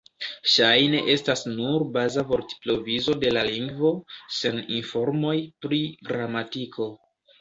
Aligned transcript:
Ŝajne 0.51 1.01
estas 1.15 1.43
nur 1.49 1.83
baza 1.97 2.23
vortprovizo 2.31 3.15
de 3.25 3.33
la 3.37 3.43
lingvo, 3.51 3.91
sen 4.39 4.59
informoj 4.79 5.35
pri 5.67 5.83
gramatiko. 6.11 6.89